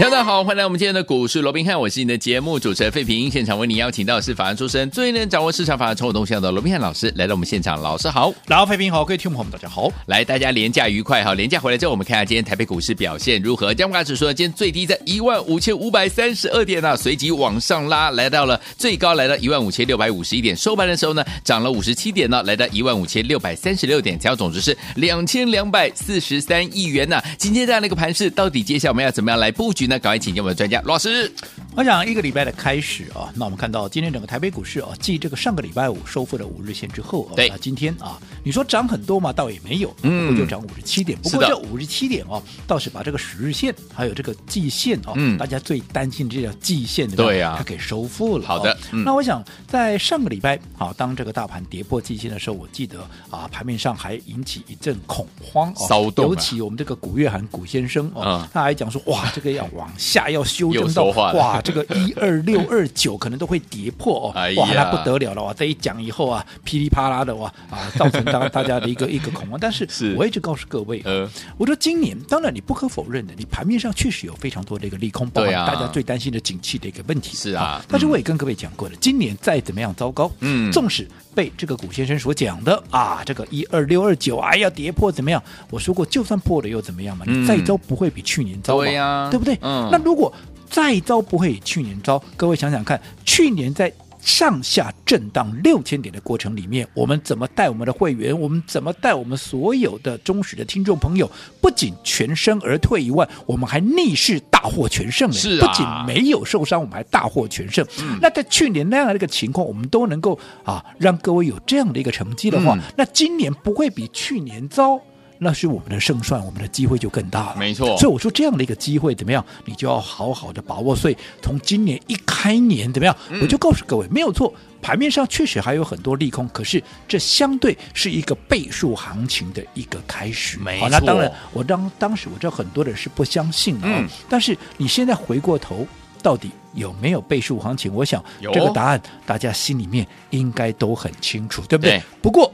[0.00, 3.30] 大家好，欢迎来到我们今天的股市罗宾汉，我是你的节目主持人费平。
[3.30, 13.74] 现场为你邀请到的是法案出身、最能掌握市场法案筹码动向的罗宾汉老师来到我们现场，老师好，老费平好，各位听众朋友们大家好，来大家廉价愉快哈，廉价回来之后我们看一下今天台北股市表现如何？
[13.74, 27.22] 加权指数呢，今天最低在一万五千五百三十二点啊，随即往上拉，来到了最高来到一万五千六百五十一点，收盘的时候呢涨了五十七点呢，来到一万五千六百三十六点，成交总值是两千两百四十三亿元呐。
[27.36, 30.00] 今天这样的一个盘势，到底接下来我们要怎么样来布局那？
[30.00, 30.80] 赶快请教我们的专家。
[30.80, 31.30] 罗老师，
[31.76, 41.18] 我想一个礼拜的开始啊，那我们看到今天整个台北股市啊，继这个上个礼拜五收复了五日线之后啊，那今天啊，你说涨很多嘛，倒也没有，嗯，不过就涨五十七点。
[41.22, 48.46] 不过这五十七点哦，倒是把这个十日线还有这个季线啊，嗯，大家最担心的这条季线的对呀，它给收复了。
[48.46, 60.44] 好的，那我想在上个礼拜啊，当这个大盘跌破季线的时候，我记得啊，盘面上还引起一阵恐慌骚动，尤其我们这个古月涵古先生啊，他还讲说哇，这个要往下要。
[60.50, 65.54] 修正到哇，这个一二六二九可能都会跌破哦，哇，那不得了了哇！
[65.54, 69.58] 这一讲以后啊，噼里啪啦的哇啊，造成大大家的一个一个恐慌。
[69.60, 69.86] 但是
[70.16, 77.84] 我一直告诉各位，呃，我说今年当然你不可否认的，你盘面上确实有非常多的一个利空，包括大家最担心的景气的一个问题是啊。
[77.88, 85.42] 但是我也跟各位讲过了，今年再怎么样糟糕，嗯，纵使被这个古先生所讲的啊，这个一二六二九哎呀跌破怎么样？
[85.70, 87.24] 我说过，就算破了又怎么样嘛？
[87.26, 89.28] 你再糟不会比去年糟嘛？
[89.30, 89.58] 对不对？
[89.62, 90.32] 嗯，那如果
[90.70, 98.38] 再糟不会比去年糟，各位想想看，去年在上下震荡六千点的过程里面，我们怎么带我们的会员？
[98.38, 101.30] 我们怎么带我们所有的忠实的听众朋友？
[101.60, 105.32] 不仅全身而退以外，我们还逆势大获全胜。
[105.32, 107.82] 是啊，不仅没有受伤，我们还大获全胜。
[108.02, 115.00] 嗯、那在去年那样的一个情况，我们都能够啊，让各位有这样的一个成绩的话，嗯、那今年不会比去年糟。
[115.42, 117.56] 那是我们的胜算，我们的机会就更大了。
[117.56, 120.94] 没错，所以我说这样的一个机会怎么样，你就要好好的把握。
[120.94, 124.52] 所以从今年一开年怎么样，嗯、我就告诉各位，没有错，
[124.82, 130.58] 盘面上确实还有很多利空，可是这相对是一个倍数行情的一个开始。
[130.58, 135.86] 没错，好，那当然，我当当时我知道很多人是不相信的，嗯，但是你现在回过头，
[136.22, 137.90] 到底有没有倍数行情？
[137.94, 141.92] 我想这个答案大家心里面应该都很清楚，对不对？
[141.92, 142.52] 对，不过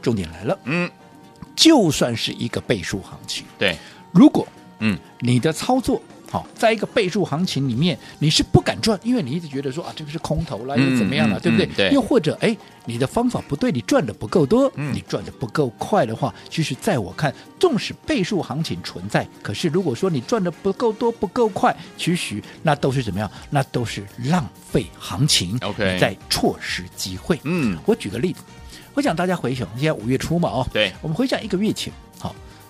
[0.00, 0.88] 重点来了，嗯。
[1.56, 3.76] 就算是一个倍数行情，对，
[4.12, 4.46] 如果
[4.80, 6.00] 嗯你的操作
[6.30, 11.66] 好，在一个倍数行情里面，你是不敢赚，因为你一直觉得说啊这个是空头了，又怎么样了，对不对？
[11.66, 11.90] 对。
[11.90, 23.30] 又或者哎，你的方法不对，你赚的不够多，你赚的不够快的话，其实在我看，纵使倍数行情存在，可是如果说你赚的不够多、不够快，其实那都是怎么样？
[23.48, 27.40] 那都是浪费行情，OK，在错失机会。
[27.44, 28.42] 嗯，我举个例子。
[28.96, 32.05] 我想大家回想，现在五月初嘛，哦，对，我们回想一个月前，好。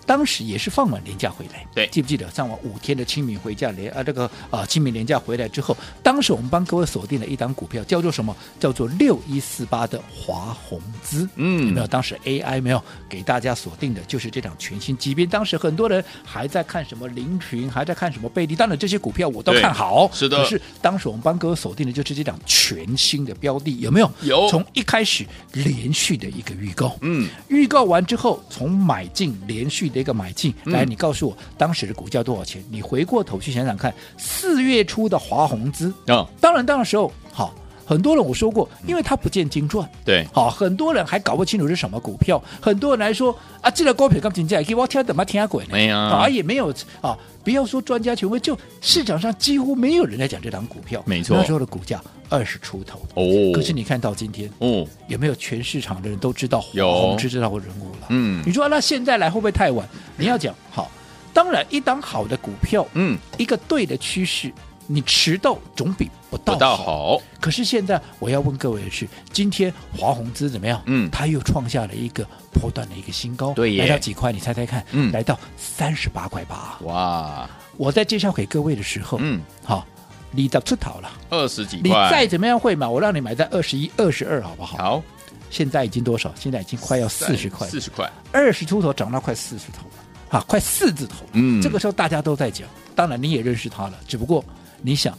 [0.06, 8.34] 当时也是放完年假回来，对，记不记得上完五天的清明回家连啊，这个啊清明年假回来之后，当时我们帮各位锁定了一档股票，叫做什么？
[8.60, 11.86] 叫做六一四八的华宏资，嗯，有没有？
[11.88, 15.28] 当时 AI 没有给大家锁定的就是这档全新即便。
[15.28, 20.38] 当时很多人还在看什么林群，还在看什么贝利，当然这些股票我都看好，是的。
[20.38, 24.08] 可是当时我们帮各位锁定的就是这档全新的标的，有没有？
[24.22, 24.48] 有。
[24.48, 29.90] 从一开始连续的一个预告，嗯，预告完之后，从买进连续。
[29.96, 32.62] 这个买进来，你告诉我当时的股价多少钱？
[32.70, 37.54] 你回过头去想想看，四月初的华宏资啊，当然，当时候好，
[37.86, 45.70] 很多人我说过，因为它不见经传，对，好，很多人还搞不清楚是什么股票，很多人来说啊，这个高票刚进价，给我听怎么听鬼呢？
[45.72, 52.98] 没有，啊，也没有啊，不要说专家权威，就市场上几乎没有人在讲这档股票，没错，那时候的股价二十出头。
[53.14, 53.24] 哦，
[53.54, 58.06] 可是你看到今天，哦，有没有全市场的人都知道华宏资这号人物了？
[58.08, 59.88] 嗯，你说那现在来会不会太晚？
[60.16, 60.90] 你要讲好，
[61.32, 64.52] 当然一档好的股票，嗯，一个对的趋势，
[64.86, 67.16] 你迟到总比不到好。
[67.16, 70.82] 好，可是现在我要问各位的是，今天华宏资怎么样？
[70.86, 74.32] 嗯，它又创下了一个波段的一个新高，对，来到几块？
[74.32, 74.84] 你猜猜看？
[74.92, 76.78] 嗯，来到三十八块八。
[76.82, 77.48] 哇！
[77.76, 79.86] 我在介绍给各位的时候，嗯，好。
[80.32, 81.88] 你到出头了，二十几块。
[81.88, 84.76] 你再怎么样会买，我让你买在二十一、二十二，好不好？
[84.76, 85.02] 好。
[85.48, 86.30] 现在已经多少？
[86.34, 91.24] 现在已经快要四十块，四十块，二十出头涨到快四十头了，啊，快四字头。
[91.32, 94.44] 嗯，这个时候大家都在讲，当然你也认识他了，只不过
[94.82, 95.16] 你想，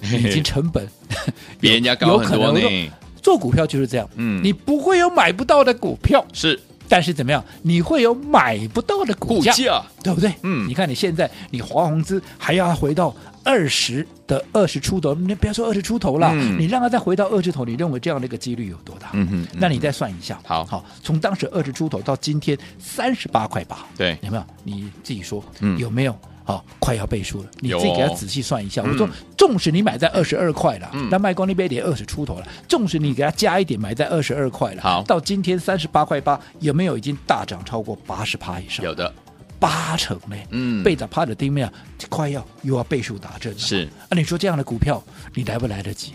[0.00, 0.86] 你 已经成本
[1.60, 2.90] 比人家高很多呢。
[3.22, 6.58] 做股票就是这样，嗯，你不会有买不到的股票，是。
[6.88, 7.44] 但是怎么样？
[7.62, 10.32] 你会有买不到的股价，股价对不对？
[10.42, 13.14] 嗯，你看你现在你华宏资还要回到
[13.44, 19.10] 二十的二十出头，你不要说二十出头了，嗯、你让它再回到二十头，你认为这样的一个几率有多大？
[19.12, 24.44] 嗯哼，嗯，那你再算一下，好好，从当时二十出头到今天三十八块八，对，有没有？
[24.64, 26.18] 你自己说，嗯，有没有？
[26.50, 28.82] 好，快要倍数了，你自己给他仔细算一下。
[28.82, 38.84] 哦、我说，纵使你买在二十二块了，那卖光那边也二十出头了，纵使你给他加一点，买在二十二块了，好，到今天三十八块八，有没有已经大涨超过八十趴以上？
[38.84, 39.12] 有的，
[39.58, 41.70] 八成呢，嗯，倍涨趴的地面
[42.08, 43.58] 快要又要倍数打针了。
[43.58, 45.02] 是，啊，你说这样的股票，
[45.34, 46.14] 你来不来得及？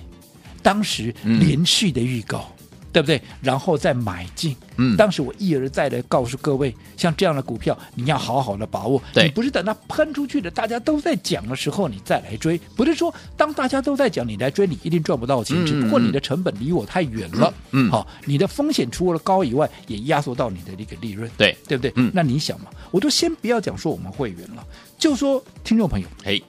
[0.61, 2.51] 当时连续的预告。
[2.95, 3.21] 嗯对不对？
[3.41, 4.55] 然后再买进。
[4.77, 9.01] 嗯，当时我一而再的告诉各位，像这样的股票，你要好好的把握。
[9.13, 12.57] 对，你不是等它喷出去的，大家都在讲的时候，你再来追。
[12.73, 15.57] 不是说当大家都在讲，你来追，你一定赚不到钱。
[15.61, 17.53] 嗯、只不过你的成本离我太远了。
[17.71, 21.29] 嗯，好、哦，你的风险除了高以外，也压缩到你的一个利润。
[21.37, 21.91] 对，对不对？
[21.95, 24.65] 嗯，那你想嘛，我就先不要讲说我们会员了，
[24.97, 26.41] 就说听众朋友，嘿，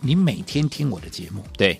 [0.00, 1.78] 你每天听我的节目，对。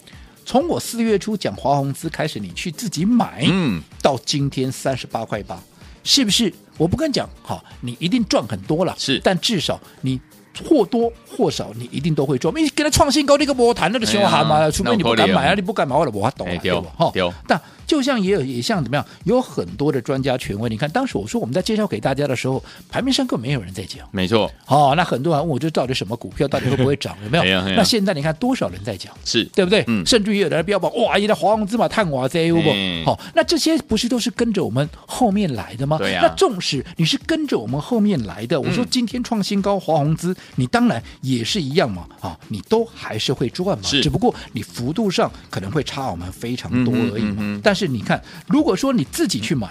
[0.50, 5.62] 从我四月初讲华宏资开始，你去自己买，嗯，到今天三十八块八，
[6.02, 6.52] 是不是？
[6.76, 10.20] 我不跟你讲，好，你一定赚很多了，是，但至少你
[10.68, 12.52] 或多或少，你一定都会赚。
[12.56, 16.86] 你给他创新高，你个波谈那个小孩嘛，除非你不敢买啊，你不敢买，我我懂了，对吧？
[16.96, 17.12] 哈，
[17.46, 17.60] 但。
[17.90, 20.70] 就像也有也像怎么样，有很多的专家权威。
[20.70, 24.08] 你看当时我说我们在介绍给大家的时候，盘面上根本没有人在讲。
[24.12, 24.48] 没错。
[24.64, 27.16] 好、哦，那很多人问我，这到底什么股票，到底会不会涨？
[27.24, 27.42] 有没有？
[27.42, 29.12] 哎、那现在你看多少人在讲？
[29.24, 29.84] 是对不对？
[29.88, 32.62] 嗯、甚至于有人标榜哇，一个华宏资嘛，探瓦在不？
[33.04, 35.98] 好，那这些不是都是跟着我们后面来的吗？
[35.98, 36.28] 对呀、啊。
[36.28, 42.06] 那纵使你是跟着我们后面来的，我说今天创新高，华宏资，你当然也是一样嘛。
[42.20, 43.82] 啊，你都还是会赚嘛。
[43.82, 47.36] 只不过你幅度上可能会差我们非常多而已嘛。
[47.40, 49.70] 嗯嗯嗯、但是你看，如如果说你自己去买，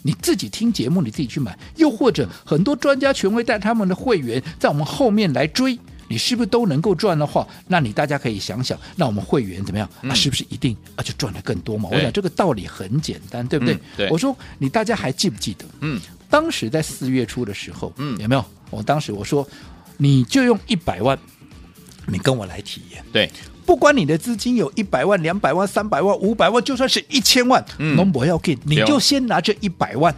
[0.00, 5.78] 你自己听节目，你自己去买，又或者很多专家权威带他们的会员在我们后面来追，
[6.08, 7.46] 你是不是都能够赚的话？
[7.68, 9.86] 那你大家可以想想，那我们会员怎么样？
[10.00, 11.90] 嗯、啊，是不是一定啊就赚的更多嘛？
[11.92, 13.74] 我想这个道理很简单，对不对？
[13.74, 15.66] 嗯、对我说你大家还记不记得？
[15.80, 18.42] 嗯，当时在四月初的时候，嗯，有没有？
[18.70, 19.46] 我当时我说，
[20.02, 21.16] 你就用一百万，
[22.08, 23.30] 你跟我来体验，对。
[23.64, 30.12] 不管你的资金有一百万、两百万、三百万、五百万，就算是一千万，那我要给你就先拿这一百万，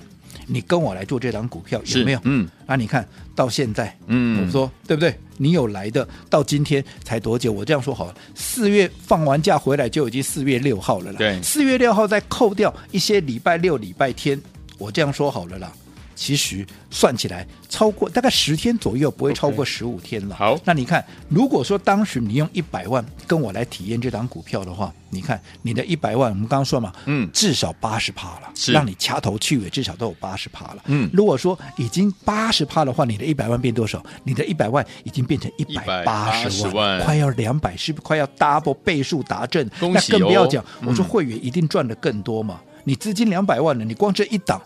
[0.46, 2.20] 你跟我来做这档股票，有没有？
[2.22, 5.14] 嗯，那你看到现在，嗯，我说对不对？
[5.36, 7.52] 你有来的，到今天才多久？
[7.52, 11.18] 我这样说好了，四月放完假回来就已经四月六号了啦。
[11.18, 14.40] 对，四月六号再扣掉一些礼拜六、礼拜天，
[14.78, 15.70] 我这样说好了啦。
[16.14, 20.34] 其实算起来，超过大概十天左右，不会超过十五天了。
[20.34, 20.38] Okay.
[20.38, 30.82] 好，那你看，如果说当时你用一百万跟我来体验这档股票的话，你看你的一百万，我们刚刚说嘛，嗯，至少八十趴了，是让你掐头去尾，至少都有八十趴了。
[30.86, 34.02] 嗯，如果说已经八十趴的话，你的一百万变多少？
[34.22, 39.66] 你的一百万已经变成一百八十万，快要两百，是不是快要 double 倍数达阵？
[39.80, 42.60] 哦，那更不要讲，我说会员一定赚的更多嘛。
[42.62, 44.60] 嗯，你资金两百万了，你光这一档。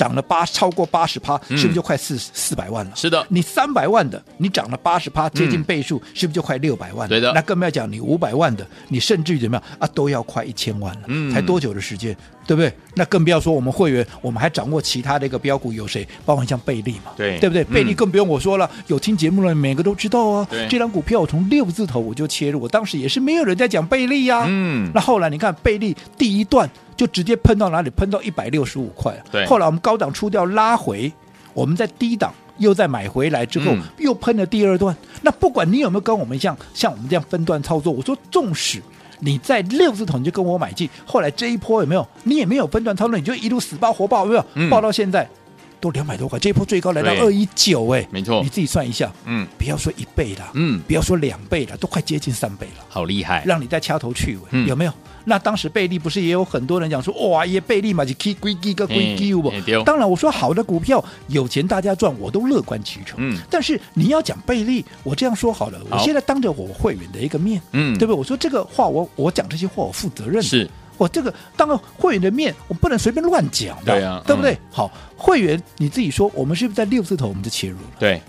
[0.00, 2.92] 涨了八超过八十趴，是不是就快四四百万了？
[2.96, 7.08] 是的，你三百万的，你涨了八十趴，接近倍数，嗯、是不是就快六百万了？
[7.10, 11.02] 对的，那更不要讲你五百万的，你甚至于怎么样啊，都要快一千万了。
[11.08, 12.16] 嗯，才多久的时间，
[12.50, 12.72] 对不对？
[12.96, 16.04] 那更不要说我们会员，我们还掌握其他的一个标股，有谁？
[16.26, 17.62] 包括像贝利嘛，对，对不对？
[17.62, 20.48] 贝利更不用我说了，嗯、有听节目的每个都知道啊。
[20.68, 24.46] 这张股票我从六字头我就切入，我当时也是没有人在讲贝利呀、啊。
[24.48, 26.68] 嗯，那后来你看贝利第一段。
[26.96, 27.88] 就直接喷到哪里？
[27.88, 29.18] 喷到一百六十五块。
[29.32, 31.10] 对，后来我们高档出掉拉回，
[31.54, 34.94] 我们在低档又再买回来之后，嗯、又喷了第二段。
[35.22, 38.82] 那不管你有没有跟我们像像我们这样分段操作，我说纵使
[39.20, 42.06] 你在六字头你就跟我买进，后来这一波有没有？
[42.24, 44.44] 你也没有分段操作，你就一路死爆活爆，有没有？
[44.54, 45.28] 嗯、抱到现在
[45.80, 54.92] 都两百多块，这一波最高来到二一九，哎，没错，你自己算一下，嗯，不要说一倍了，嗯，不要说两倍了，都快接近三倍了，好厉害，让你再掐头去尾，嗯、有没有？
[55.24, 59.52] 那当时贝利不是也有很多人讲说，哇，耶贝利嘛，就 K 归 K 个归基不？
[59.84, 63.16] 当然，我说好的股票有钱大家赚，我都乐观其成。
[63.18, 68.18] 嗯，但是你要讲贝利，我这样说好了，我现在当着我会员的一个面，嗯，对不对？
[68.18, 70.42] 我说这个话我，我我讲这些话，我负责任。
[70.42, 70.68] 是，
[71.00, 74.52] 我这个当个会员的面，我不能随便乱讲的，对啊，对不对？
[74.52, 77.96] 嗯、好，会员你自己说，我们是不是在六字头我们就切入了？
[77.98, 78.20] 对。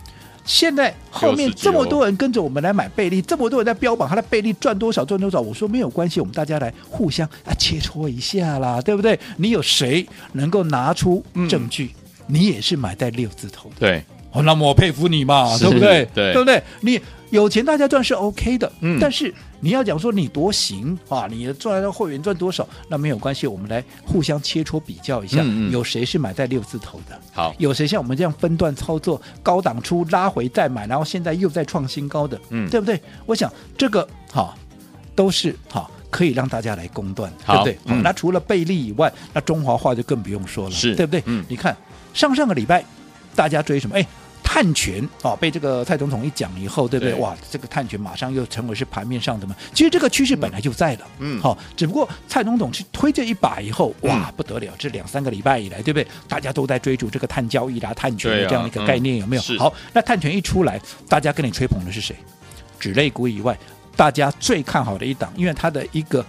[0.44, 9.20] 现在后面这么多人跟着我们来买贝利，这么多人在标榜他的贝利赚多少赚多少，我说没有关系，我们大家来互相啊切磋一下啦，对不对？
[9.38, 11.94] 你有谁能够拿出证据？
[11.96, 16.08] 嗯、你也是买在六字头的，对，哦，那么我佩服你嘛，对不对？
[16.14, 16.62] 对，对不对？
[16.82, 27.20] 你有钱大家赚是 OK 的，嗯，但是你要讲说你多行啊，你赚的会员赚多少，那没有关系，我们来互相切磋比较一下，嗯嗯有谁是买在六字头的？
[27.34, 33.02] 好，有谁像我们这样分段操作，高档出拉回再买，然后现在又在创新高的，嗯，对不对？
[33.26, 34.54] 我想这个哈
[35.16, 35.90] 都是哈。
[36.12, 37.78] 可以让大家来公断，对不对？
[37.86, 41.24] 嗯、那除了贝利以外，那中华化就更不用说了，是对不对？
[41.26, 41.74] 嗯，你看
[42.14, 42.84] 上上个礼拜
[43.34, 43.96] 大家追什么？
[43.96, 44.06] 哎，
[44.54, 47.14] 碳权哦，被这个蔡总统一讲以后，对不对？
[47.14, 49.56] 对哇，这个碳权马上又成为是盘面上的嘛。
[49.74, 54.74] 其实这个趋势本来就在了，嗯，好、哦，只不过蔡总统去推这一把以后，哇，不得了！
[54.78, 56.06] 这两三个礼拜以来，对不对？
[56.28, 59.42] 大家都在追逐这个碳交易啦、碳权的这样一个概念，啊嗯、有没有？
[59.58, 60.78] 好，那碳权一出来，
[61.08, 62.14] 大家跟你吹捧的是谁？
[62.78, 63.58] 纸类股以外。
[63.96, 66.26] 大家最看好的一档，因为它的一个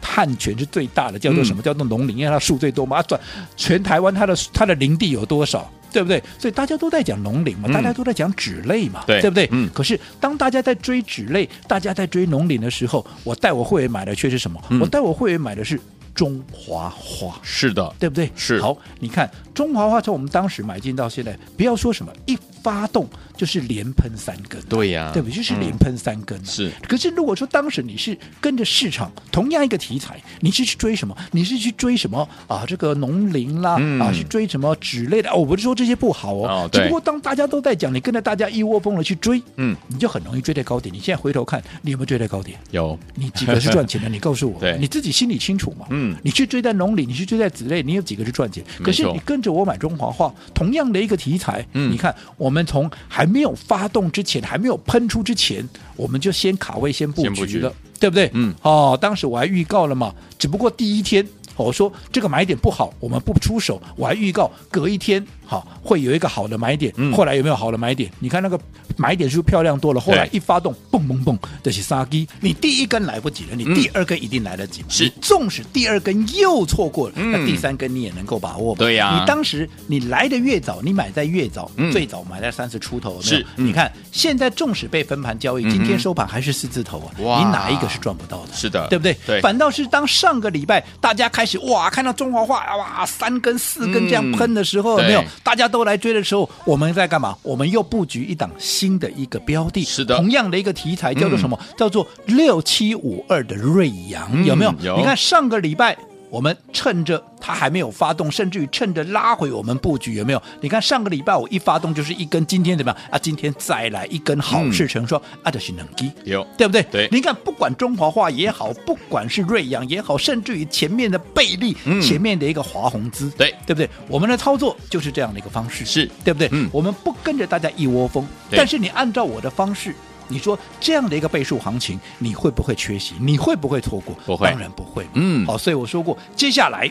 [0.00, 1.62] 碳权是最大的，叫做什么？
[1.62, 3.00] 叫做农林，因为它树最多嘛。
[3.02, 3.20] 转
[3.56, 6.20] 全台湾它的它的林地有多少，对不对？
[6.38, 9.48] 所以大家都在讲农林嘛，大家都在讲纸类嘛，对不对？
[9.52, 9.70] 嗯。
[9.72, 14.60] 可是当大家在追纸类，大家在追农林的时候，我带我会员买的却是什么？
[14.80, 15.80] 我带我会员买的是
[16.14, 18.28] 中华花，是的，对不对？
[18.34, 18.60] 是。
[18.60, 23.08] 好，你看中华花从我们当时买进到现在，不要说什么一发动。
[23.36, 25.34] 就是连喷三根，对呀，对不对？
[25.34, 26.40] 就是连喷三根。
[26.44, 31.16] 是，可是如果说当时你是跟着市场同样一个题材，你是去追什么？
[31.32, 32.64] 你是去追什么啊？
[32.64, 35.28] 这个农林啦，啊，去追什么纸类的？
[35.30, 40.94] 哦，我不是说这些不好哦，只不过当大家都在讲，你跟着大家一窝蜂的去追，嗯，你就很容易追在高点。
[40.94, 42.56] 你现在回头看，你有没有追在高点？
[42.70, 42.96] 有。
[43.16, 44.08] 你几个是赚钱的？
[44.14, 45.86] 你告诉我，你自己心里清楚嘛？
[45.90, 48.64] 嗯，你去追在农林，你去追在纸类，你有几个是赚钱？
[48.84, 54.10] 可是你跟着我买中华化，同样的一个题材，嗯，你看我们从还没有发动。
[54.10, 58.30] 之前还没有喷出之前，我们就先卡位先布局了，对不对？
[58.32, 61.26] 嗯，哦，当时我还预告了嘛，只不过第一天。
[61.56, 63.80] 我说这个买点不好，我们不出手。
[63.94, 66.92] 我还预告隔一天，好会有一个好的买点。
[66.96, 68.10] 嗯、后来有没有好的买点？
[68.18, 68.58] 你看那个
[68.96, 70.00] 买点是不是漂亮多了？
[70.00, 72.26] 后来一发动，蹦蹦蹦，这是杀鸡。
[72.40, 74.82] 你第一根来不及了，你第二根一定来得及。
[74.82, 78.74] 嗯、是，纵使第二根又错过了，嗯、那第三根你也能够把握。
[78.76, 83.22] 对呀、啊，你当时你来的越早，你买在越早，嗯、最早买在三十出头有没有？
[83.22, 87.14] 是，嗯、你看现在纵使被分盘交易，今天收盘还是四字头啊。
[87.20, 88.52] 哇你哪一个是赚不到的？
[88.52, 89.16] 是的，对不对？
[89.26, 89.40] 对。
[89.40, 95.24] 反倒是当上个礼拜大家开始哇，看到中华化哇三根四根这样喷的时候，没有？
[95.42, 97.36] 大家都来追的时候，我们在干嘛？
[97.42, 101.58] 我们又布局一档新的一个标的，是的，同样的一个题材叫做什么？
[101.60, 104.74] 嗯、叫做六七五二的瑞阳，嗯、有没有？
[104.82, 104.96] 有。
[104.96, 105.96] 你看上个礼拜。
[106.34, 110.42] 我们趁着它还没有发动，甚至于趁着拉回我们布局，有没有？
[110.60, 113.16] 你看上个礼拜我一发动就是一根，今天怎么样啊？
[113.16, 116.82] 今天再来一根好事成双，啊，这是能机，有对不对？
[116.90, 117.08] 对。
[117.12, 123.88] 你看，不管中华化也好，不管是瑞阳也好，甚至于前面的贝利，嗯、前面的一个华宏资，对对不对？
[124.08, 126.48] 我们的操作就是这样的一个方式，是对不对？
[126.50, 126.68] 嗯。
[126.72, 129.94] 我们不跟着大家一窝蜂，但是你按照我的方式。
[130.28, 133.14] 你说这样的一个倍数行情，你会不会缺席？
[133.20, 134.14] 你会不会错过？
[134.26, 135.06] 不会，当然不会。
[135.14, 136.90] 嗯，好，所以我说过，接下来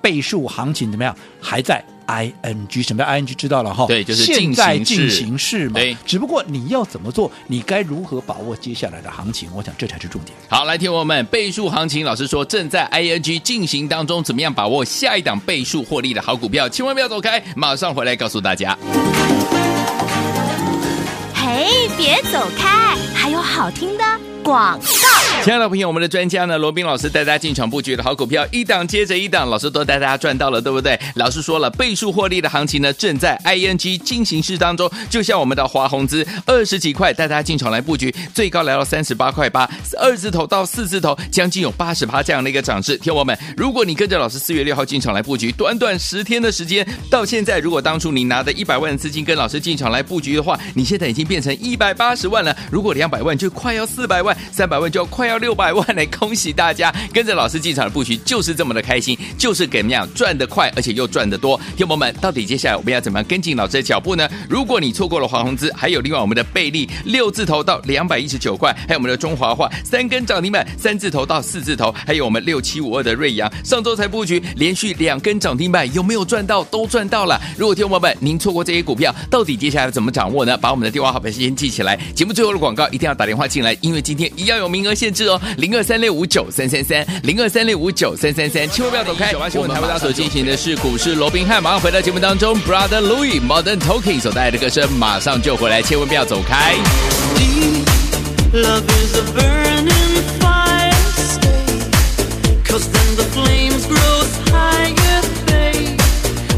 [0.00, 1.16] 倍数行情怎么样？
[1.40, 3.34] 还在 ing，什么叫 ing？
[3.34, 3.86] 知道了哈？
[3.86, 5.74] 对，就是现在进行式嘛。
[5.74, 9.48] 对，只不过你要怎么做，你该如何把握接下来的行情？
[9.54, 10.36] 我想这才是重点。
[10.48, 16.68] 好，来听我们倍数行情，老师说正在 ing 进行当中，怎么样把握下一档倍数获利的好股票？
[16.68, 18.76] 千万不要走开，马上回来告诉大家。
[21.46, 24.04] 嘿，别走开，还有好听的。
[24.42, 24.84] 广告，
[25.42, 30.98] 亲爱的朋友，我们的专家呢，罗宾老师带大家进场布局的好股票，一档接着一档，老师都带大家赚到了，对不对？
[31.16, 34.90] 老师说了，倍数获利的行情呢，正在 ING 进行式当中。
[35.10, 42.96] 就像我们的华宏资二十几块带大家进场来布局，最高来到三十八块八，二字头到四字头，将近有八十趴这样的一个涨势。
[42.96, 52.56] 听我们，如果你跟着老师四月六号进场来布局，短短十天的时间，到现在，如果当初你拿的一百万的资金跟老师进场来布局的话，你现在已经变成一百八十万了。
[52.70, 54.34] 如果两百万就快要四百万。
[54.50, 61.60] 三百万就要快要六百万来，恭喜大家跟着老师进场的布局就是这么的开心，就是怎么样赚得快，而且又赚得多。
[61.76, 64.28] 听友们，到底接下来我们要怎么样跟进老师的脚步呢？
[64.48, 76.64] 如果你错过了华宏资，还有另外我们的贝利六字头到两百一十九块，还有我们的中华化三根涨停板三字头到四字头，还有我们六七五二的瑞阳，上周才布局，连续两根涨停板，有没有赚到？
[76.64, 77.40] 都赚到了。
[77.56, 80.56] 如果听友们您错过这些股票，到底接下来怎么掌握呢？
[80.56, 81.96] 把我们的电话号码先记起来。
[82.14, 89.32] 节目最后的广告一定要打电话进来，因为今天一样有名额限制哦，零二三六五九三三三，零二三六五九三三三，千万不要走开。
[89.32, 96.74] 九八新闻台湾大家所进行的是股市罗宾汉，马上回到节目当中，Brother Louis Modern Talking 所带来的歌声，马上就回来，千万不要走开。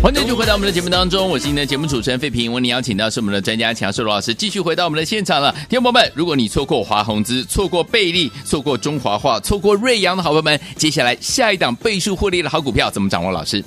[0.07, 2.53] 欢迎继续回到我们的节目当中，我是您的节目主持人费平。
[2.53, 5.51] 为您邀请到是我们的专家强硕罗老师，继续回到我们的现场了。
[5.69, 13.33] 听众朋友们，如果你错过华宏资、错过贝利、错过中华化、错过瑞阳的好朋友们，接下来下一档倍数获利的好股票怎么掌握？
[13.33, 13.65] 老师，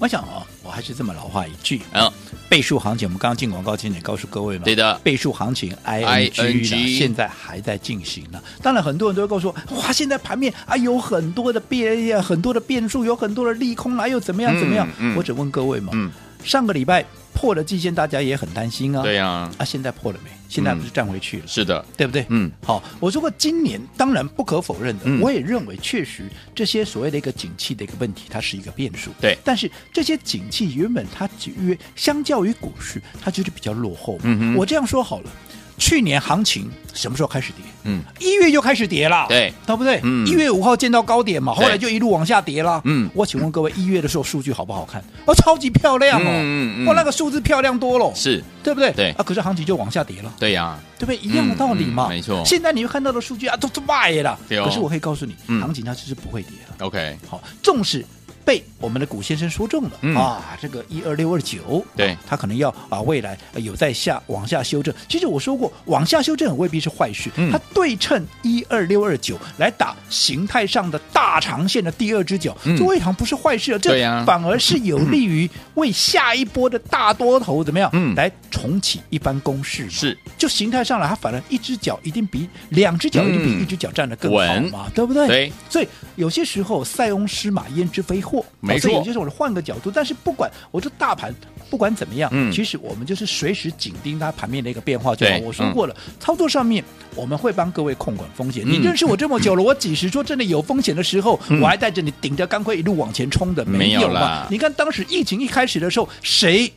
[0.00, 2.12] 我想哦，我还是这么老话一句啊。
[2.48, 8.40] 倍数行情，我们刚刚进广告前也告诉各位嘛，对的，倍数行情 ING 现在还在进行呢。
[8.62, 14.88] 当然，很多人都会告诉我，哇，现在盘面啊有很多的变，很多的变数，有很多的利空，啊，又怎么样怎么样？
[14.98, 16.10] 嗯嗯、我只问各位嘛，嗯、
[16.44, 17.04] 上个礼拜
[17.34, 19.02] 破了季线，大家也很担心啊。
[19.02, 20.30] 对呀、啊，啊，现在破了没？
[20.48, 21.46] 现在不是站回去了？
[21.46, 22.24] 是的，对不对？
[22.30, 29.10] 嗯，好，我说过今年当然不可否认的，嗯、我也认为确实这些所谓的一个景气的一个问题，它是一个变数。
[29.20, 31.28] 对，但是这些景气原本它
[31.62, 34.18] 约相较于股市，它就是比较落后。
[34.22, 35.30] 嗯嗯，我这样说好了。
[35.78, 37.64] 去年行情什么时候开始跌？
[37.84, 40.00] 嗯，一月就开始跌了，对，对不对？
[40.02, 42.80] 嗯，一月五号见到高点嘛，后来就一路往下跌了。
[42.84, 45.02] 嗯，我请问各位，一月的时候数据好不好看？
[45.24, 48.92] 哦，超级漂亮哦，嗯嗯，哇，那个数字漂亮多了，是对不对？
[48.92, 51.16] 对啊，可是行情就往下跌了，对呀，对不对？
[51.16, 52.42] 一样的道理嘛，没错。
[52.44, 56.86] 现在你会看到的数据啊，都是卖了，可是我可以告诉你，行情它就是不会跌了。
[56.86, 58.04] OK，好，重视。
[58.48, 60.56] 被我们的古先生说中了、嗯、啊！
[60.58, 64.94] 这个一二六二九，对，他可能要啊，未来有在下往下修正。
[65.06, 73.78] 其实我说过，往下修正未必是坏事，嗯、它对称一二六二九来打形态上的大长线的第二只脚，嗯、这未尝不是坏事啊。
[73.78, 77.90] 这反而是有利于为下一波的大多头怎么样？
[77.92, 79.90] 嗯，来重启一番攻势。
[79.90, 84.38] 是，就形态上来，它反而一只脚一定比两只脚一定比一只脚站得更好
[84.70, 85.26] 嘛，嗯、对不对？
[85.26, 88.37] 对，所以有些时候塞翁失马焉知非祸。
[88.60, 91.34] 没错，所以就是我换个角度，但是不管我说大盘
[91.70, 95.36] 不管怎么样，嗯，其实我们就是随时紧盯它盘面的一个变化就好。
[95.44, 96.82] 我说过了，操作上面
[97.14, 98.64] 我们会帮各位控管风险。
[98.66, 103.64] 你认识我这么久了，我几时说真的有风险的时候，我还带着你顶着钢盔一路往前冲的？
[103.64, 104.46] 没有了。
[104.50, 106.72] 你看当时疫情一开始的时候，谁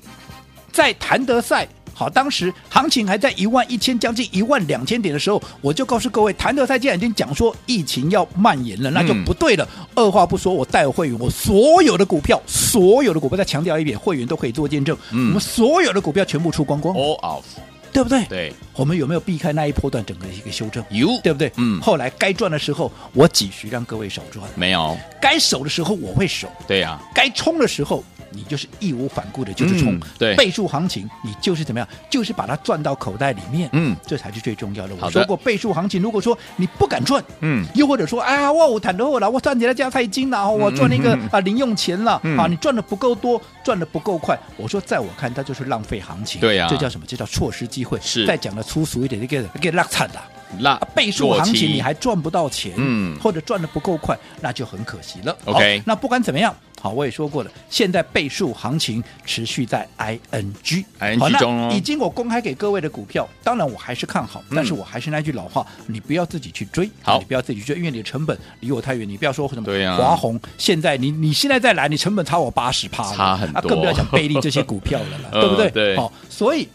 [0.71, 1.67] 在谭德赛？
[1.93, 9.67] 好，当时行情还在一万一千，将近一万两千点的时候，我就告诉各位，谭德塞既然已经讲说疫情要蔓延了，那就不对了。
[9.77, 14.97] 嗯、二话不说，我带会员，我所有的股票，所有的股票，再强调一遍，会员都可以做见证。
[15.11, 17.43] 嗯、我们所有的股票全部出光光，all off，
[17.91, 18.25] 对不对？
[18.25, 20.83] 对，我们有没有避开那一波段整个一个修正？
[20.89, 21.51] 有，对不对？
[21.57, 21.79] 嗯。
[21.81, 24.43] 后来该赚的时候，我几许让各位少赚？
[24.55, 24.97] 没有。
[25.21, 26.47] 该守的时候，我会守。
[26.67, 27.01] 对呀、啊。
[27.13, 28.03] 该冲的时候。
[28.31, 30.35] 你就是义无反顾的，就是冲、嗯、对。
[30.35, 34.95] 倍数行情，你就是怎么样，就是把它赚到口袋里面，嗯，这才是最重要的。
[34.99, 47.05] 我说过，倍数行情，如果说你不敢赚，嗯，又或者说，哎呀，我谈多了，我赚起来加菜金了，我赚那个啊零用钱了，啊，你赚的不够多，赚的不够快，我说，在我看，它就是浪费行情，对呀，这叫什么？
[47.07, 47.99] 这叫错失机会。
[48.01, 50.21] 是，再讲的粗俗一点，这个这个落惨的。
[50.59, 55.35] 那倍数行情你还赚不到钱，嗯，或者赚的不够快，那就很可惜了。
[55.45, 75.69] OK，那不管怎么样，好，我也说过了，现在倍数行情持续在 ING，ING 中哦，已经我公开给各位的股票，当然我还是看好，但是我还是那句老话，你不要自己去追，好，你不要自己去追，因为你的成本离我太远，你不要说什么对呀，华宏现在你你现在再来，你成本差我八十趴，差很多，更不要讲贝利这些股票了了， 对不对？
[75.71, 76.67] 对，好，所以。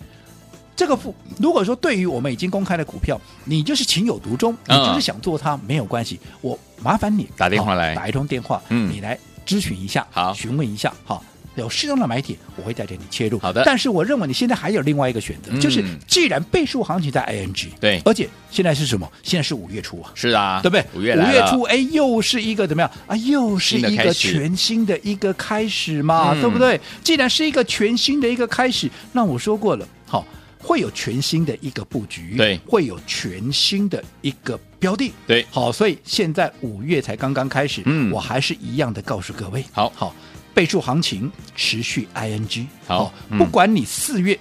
[0.77, 0.97] 这个
[1.41, 6.21] 如果说对于我们已经公开的股票，你就是情有独钟，你就是想做它，没有关系。
[6.43, 13.39] 我麻烦你打电话来，打一通电话，嗯，你来咨询一下，好，询问一下，好，有适当的买点，我会带着你切入。
[13.39, 13.63] 好的。
[13.65, 19.11] 但是我认为你现在还有另外一个选择，就是既然倍数行情在 ING，对，而且现在是什么？
[19.23, 20.85] 现在是五月初啊，是啊，对不对？
[20.95, 23.17] 五月五月初，哎，又是一个怎么样啊？
[23.17, 26.79] 又是一个全新的一个开始嘛，对不对？
[27.03, 30.23] 既然是一个全新的一个开始，那我说过了，好。
[30.67, 39.93] 会有全新的一个布局，对，会有全新的一个标的，对，好，所以现在五月才刚刚开始，嗯，我还是一样的告诉各位，好。
[39.95, 40.13] 好，
[40.53, 44.37] 备注行情持续 ING，好，不管你四月。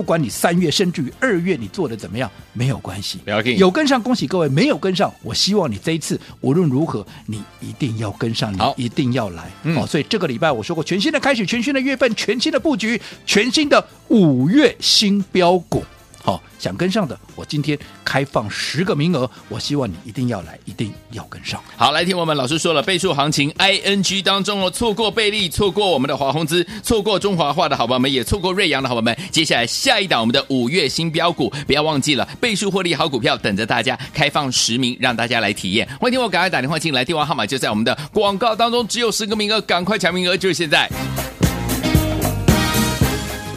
[0.00, 3.18] 不管你三月甚至于二月你做的怎么样，没有关系。
[3.58, 9.42] 有跟上，恭喜各位；没有跟上，我希望你这一次无论如何，你一定要跟上，你一定要来。
[9.42, 15.84] 好，嗯、好，所以这个礼拜我说过，全新的开始，全新的月份，全新的布局，全新的五月新标股。
[16.22, 21.60] 好，想跟上的，我今天开放十个名额，我希望你一定要来，一定要跟上。
[21.76, 35.88] 好，来听我们老师说了，倍数行情 ING 当中哦，错过贝利，错过我们的华宏资，错过中华化的好朋友们，也错过瑞阳的好朋友们，接下来下一档我们的五月新标股，不要忘记了，倍数获利好股票等着大家，开放十名让大家来体验。
[35.98, 40.86] 欢迎听我赶快打电话进来，电话号码就在我们的广告当中，只有十个名额，赶快抢名额，就是现在。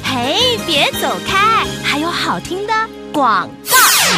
[0.04, 1.53] 嘿，别走开，
[2.24, 2.74] 好听的
[3.12, 3.50] 广。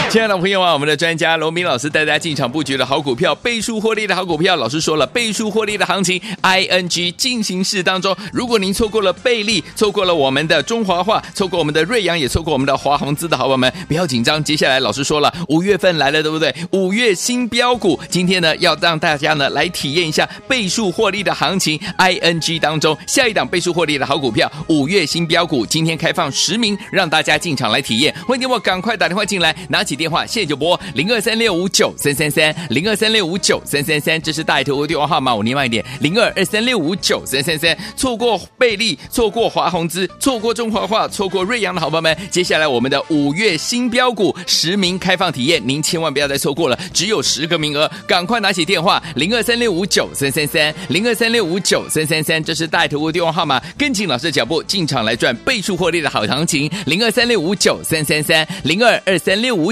[0.10, 4.56] 亲爱的朋友啊，我们的专家罗明老师带大家进场布局的好股票，倍数获利的好股票。
[4.56, 14.42] 老师说了，倍数获利的行情，ING 进行式当中，如果您错过了倍利，错过了我们的中华化，错过我们的瑞阳，也错过我们的华宏资的好朋友们，不要紧张。
[14.42, 16.54] 接下来老师说了，五月份来了，对不对？
[16.72, 28.16] 五月新标股，今天呢要让大家呢来体验一下倍数获利的行情，ING 当中下一档倍数获利的好股票，五月新标股，今天开放十名，让大家进场来体验。
[28.26, 37.78] 欢迎我赶快打电话进来，拿起电话，现在就拨零二三六五九三三三零二三六五九三三三，这是大头的电话号码，我念慢一点，零二二三六五九三三三。
[37.96, 59.72] 错过贝利，错过华宏资，错过中华化，错过瑞阳的好朋友们，接下来我们的五月新标股实名开放体验，您千万不要再错过了，只有十个名额，赶快拿起电话，零二三六五九三三三零二三六五九三三三，这是大头的电话号码，跟紧老师的脚步进场来赚倍数获利的好行情，零二三六五九三三三零二二三六五